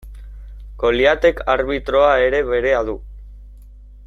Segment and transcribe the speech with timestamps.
[0.83, 2.97] Goliatek arbitroa ere berea du.